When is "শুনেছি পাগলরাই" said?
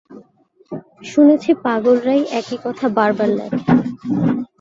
1.03-2.21